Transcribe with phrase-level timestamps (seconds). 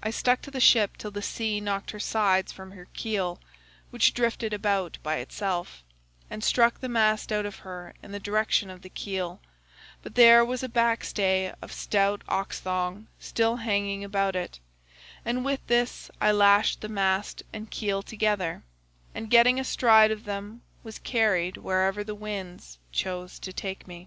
[0.00, 3.40] "I stuck to the ship till the sea knocked her sides from her keel
[3.90, 5.82] (which drifted about by itself)
[6.30, 9.40] and struck the mast out of her in the direction of the keel;
[10.04, 14.60] but there was a backstay of stout ox thong still hanging about it,
[15.24, 18.62] and with this I lashed the mast and keel together,
[19.16, 24.06] and getting astride of them was carried wherever the winds chose to take me.